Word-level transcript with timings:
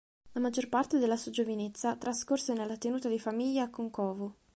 La 0.31 0.39
maggior 0.41 0.67
parte 0.67 0.97
della 0.97 1.15
sua 1.15 1.29
giovinezza 1.31 1.95
trascorse 1.95 2.53
nella 2.53 2.75
tenuta 2.75 3.07
di 3.07 3.19
famiglia 3.19 3.65
a 3.65 3.69
Kon'kovo. 3.69 4.33